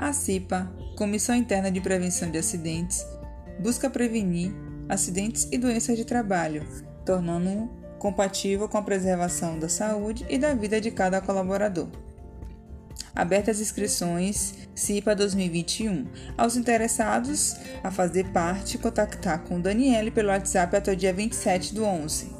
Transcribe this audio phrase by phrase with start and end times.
[0.00, 3.06] A CIPA, Comissão Interna de Prevenção de Acidentes,
[3.58, 4.50] busca prevenir
[4.88, 6.66] acidentes e doenças de trabalho,
[7.04, 11.86] tornando-o compatível com a preservação da saúde e da vida de cada colaborador.
[13.14, 16.06] Abertas inscrições CIPA 2021.
[16.38, 21.84] Aos interessados a fazer parte, contactar com Daniele pelo WhatsApp até o dia 27 do
[21.84, 22.39] 11.